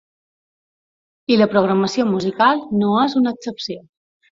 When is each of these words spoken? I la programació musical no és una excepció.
I 1.35 1.39
la 1.43 1.49
programació 1.53 2.09
musical 2.17 2.67
no 2.83 2.93
és 3.07 3.19
una 3.23 3.39
excepció. 3.41 3.83